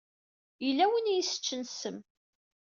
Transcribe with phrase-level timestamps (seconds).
[0.65, 1.97] Yella win i yi-iseččen ssem.